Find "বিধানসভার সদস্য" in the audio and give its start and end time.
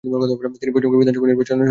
1.01-1.49